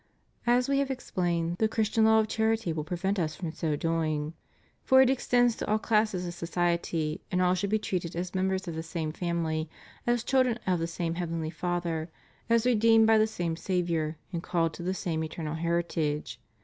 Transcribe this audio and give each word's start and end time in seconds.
As 0.47 0.67
We 0.67 0.79
have 0.79 0.89
explained, 0.89 1.57
the 1.59 1.67
Christian 1.67 2.05
law 2.05 2.19
of 2.19 2.27
charity 2.27 2.73
will 2.73 2.83
prevent 2.83 3.19
Us 3.19 3.35
from 3.35 3.51
so 3.51 3.75
doing. 3.75 4.33
For 4.83 4.99
it 5.03 5.11
extends 5.11 5.55
to 5.57 5.67
all 5.67 5.77
classes 5.77 6.25
of 6.25 6.33
society, 6.33 7.21
and 7.31 7.39
all 7.39 7.53
should 7.53 7.69
be 7.69 7.77
treated 7.77 8.15
as 8.15 8.33
members 8.33 8.67
of 8.67 8.73
the 8.73 8.81
same 8.81 9.11
family, 9.11 9.69
as 10.07 10.23
children 10.23 10.57
of 10.65 10.79
the 10.79 10.87
same 10.87 11.13
heavenly 11.21 11.51
Father, 11.51 12.09
as 12.49 12.65
redeemed 12.65 13.05
by 13.05 13.19
the 13.19 13.27
same 13.27 13.55
Saviour, 13.55 14.17
and 14.33 14.41
called 14.41 14.73
to 14.73 14.81
the 14.81 14.95
same 14.95 15.23
eternal 15.23 15.53
heritage. 15.53 16.41